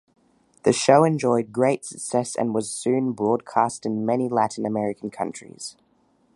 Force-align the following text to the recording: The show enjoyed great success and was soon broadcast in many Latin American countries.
The 0.63 0.73
show 0.73 1.03
enjoyed 1.03 1.51
great 1.53 1.85
success 1.85 2.35
and 2.35 2.55
was 2.55 2.71
soon 2.73 3.11
broadcast 3.11 3.85
in 3.85 4.03
many 4.03 4.29
Latin 4.29 4.65
American 4.65 5.11
countries. 5.11 5.77